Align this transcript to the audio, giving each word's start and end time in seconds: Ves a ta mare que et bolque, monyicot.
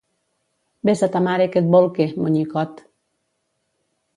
Ves 0.87 1.03
a 1.07 1.09
ta 1.15 1.21
mare 1.27 1.47
que 1.55 1.61
et 1.63 1.69
bolque, 1.75 2.07
monyicot. 2.25 2.85